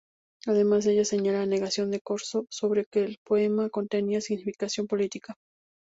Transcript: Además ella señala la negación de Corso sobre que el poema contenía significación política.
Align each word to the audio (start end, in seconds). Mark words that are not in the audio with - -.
Además 0.47 0.87
ella 0.87 1.05
señala 1.05 1.41
la 1.41 1.45
negación 1.45 1.91
de 1.91 2.01
Corso 2.01 2.47
sobre 2.49 2.85
que 2.85 3.03
el 3.03 3.19
poema 3.23 3.69
contenía 3.69 4.19
significación 4.19 4.87
política. 4.87 5.37